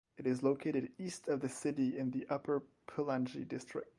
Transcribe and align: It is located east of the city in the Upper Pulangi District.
It 0.17 0.25
is 0.25 0.41
located 0.41 0.91
east 0.97 1.27
of 1.27 1.41
the 1.41 1.49
city 1.49 1.95
in 1.99 2.09
the 2.09 2.25
Upper 2.27 2.63
Pulangi 2.87 3.47
District. 3.47 3.87